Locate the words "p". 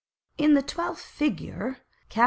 2.09-2.19